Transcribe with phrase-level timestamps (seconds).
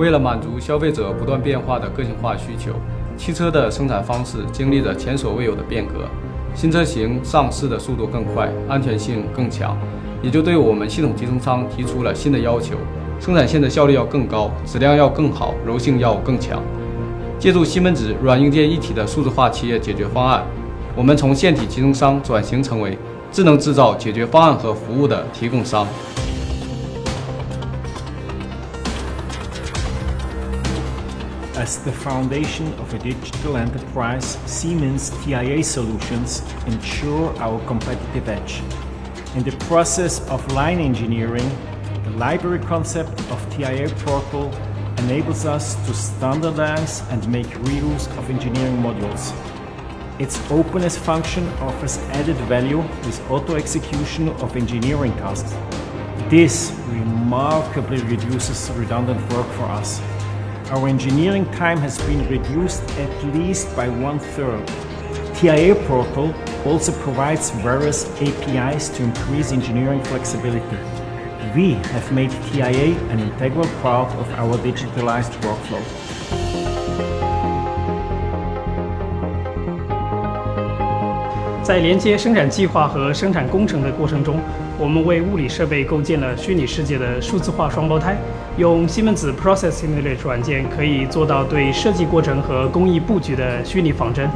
[0.00, 2.72] 为了满足消费者不断变化的个性化需求，
[3.18, 6.08] 汽车的生产方式经历着前所未有的变革。
[6.54, 9.76] 新车型上市的速度更快，安全性更强，
[10.22, 12.76] 也就对我们系统集成商提出了新的要求：
[13.20, 16.62] 生产线的效率要更高，质量要更好，柔性要更强。
[17.38, 20.42] 借助西门子软硬件一体的数字化企业解决方案，
[20.96, 22.96] 我们从线体集成商转型成为
[23.30, 25.86] 智能制造解决方案和服务的提供商。
[31.60, 38.62] As the foundation of a digital enterprise, Siemens TIA solutions ensure our competitive edge.
[39.36, 41.46] In the process of line engineering,
[42.04, 44.50] the library concept of TIA Portal
[45.00, 49.34] enables us to standardize and make reuse of engineering modules.
[50.18, 55.54] Its openness function offers added value with auto execution of engineering tasks.
[56.30, 60.00] This remarkably reduces redundant work for us
[60.71, 64.65] Our engineering time has been reduced at least by one third.
[65.35, 66.33] TIA Portal
[66.65, 70.77] also provides various APIs to increase engineering flexibility.
[71.55, 75.83] We have made TIA an integral part of our digitalized workflow.
[81.65, 84.39] 在连接生产计划和生产工程的过程中，
[84.80, 88.16] 我们为物理设备构建了虚拟世界的数字化双胞胎。
[88.56, 94.26] 用西门子 Process Simulator 软件可以做到对设计过程和工艺布局的虚拟仿真，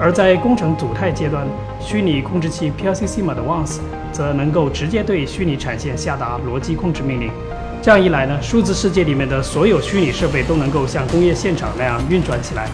[0.00, 1.46] 而在工程组态阶段，
[1.78, 3.78] 虚拟控制器 PLC SIMA 的 ONCE
[4.10, 7.30] 则能够直接对虚拟产线下达逻辑控制命令。
[7.80, 12.68] 这样一来呢，数字世界里面的所有虚拟设备都能够像工业现场那样运转起来。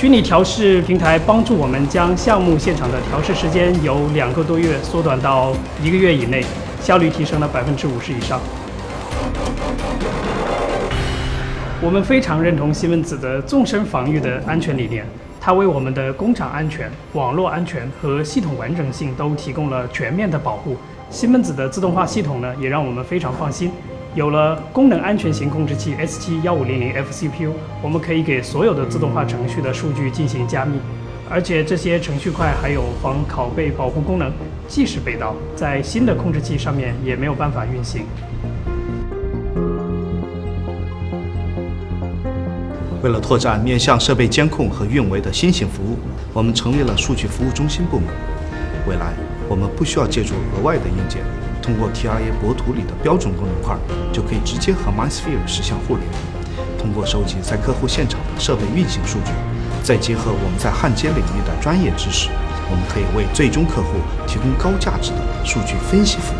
[0.00, 6.42] 虚拟调试平台帮助我们将项目现场的调试时间由两个多月缩短到一个月以内，
[6.80, 8.40] 效率提升了百分之五十以上。
[11.82, 15.04] 我们非常认同西门子的纵深防御的安全理念，
[15.38, 20.78] 它为我们的工厂安全、网络安全和系统完整性都提供了全面的保护。
[21.10, 23.70] 西门子的自动化系统呢，也让我们非常放心。
[24.16, 30.80] 有了功能安全型控制器 S71500F CPU，我们可以给所有的自动化程序的数据进行加密，
[31.30, 34.32] 而且这些程序块还有防拷贝保护功能，
[34.66, 38.02] 即使被盗，在新的控制器上面也没有办法运行。
[43.00, 45.96] 为了拓展面向设备监控和运维的新型服务，
[46.32, 48.08] 我们成立了数据服务中心部门。
[48.88, 49.12] 未来，
[49.48, 51.22] 我们不需要借助额外的硬件，
[51.62, 53.76] 通过 TIA 博图里的标准功能块，
[54.12, 56.06] 就可以直接和 MindSphere 实现互联。
[56.78, 59.32] 通过收集在客户现场的设备运行数据，
[59.82, 62.30] 再结合我们在焊接领域的专业知识，
[62.70, 66.38] 我们可以为最终客户提供高价值的数据分析服务。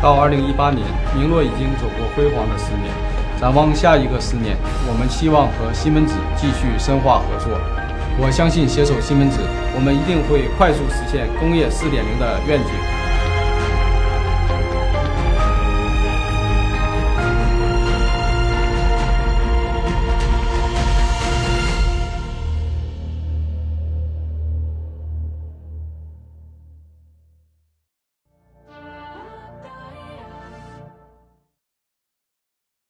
[0.00, 0.86] 到二零一八年，
[1.16, 2.94] 明洛已经走过辉煌的十年。
[3.40, 4.56] 展望下一个十年，
[4.88, 7.58] 我们希望和西门子继续深化合作。
[8.18, 9.40] 我相信携手西门子，
[9.74, 12.95] 我们一定会快速实现工业四点零的愿景。